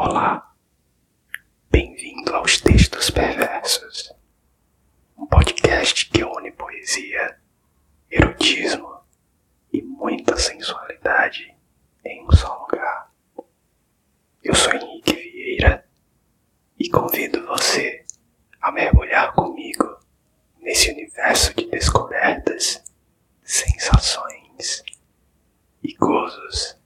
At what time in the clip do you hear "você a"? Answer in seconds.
17.44-18.70